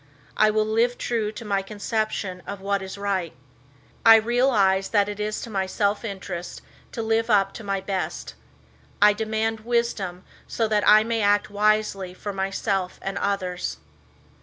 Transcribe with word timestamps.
I 0.35 0.49
will 0.49 0.65
live 0.65 0.97
true 0.97 1.31
to 1.33 1.45
my 1.45 1.61
conception 1.61 2.41
of 2.47 2.59
what 2.59 2.81
is 2.81 2.97
right. 2.97 3.35
I 4.03 4.15
realize 4.15 4.89
that 4.89 5.07
it 5.07 5.19
is 5.19 5.39
to 5.41 5.51
my 5.51 5.67
self 5.67 6.03
interest 6.03 6.63
to 6.93 7.03
live 7.03 7.29
up 7.29 7.53
to 7.53 7.63
my 7.63 7.81
best. 7.81 8.33
I 8.99 9.13
demand 9.13 9.59
wisdom 9.59 10.23
so 10.47 10.67
that 10.69 10.89
I 10.89 11.03
may 11.03 11.21
act 11.21 11.51
wisely 11.51 12.15
for 12.15 12.33
myself 12.33 12.97
and 13.03 13.19
others. 13.19 13.77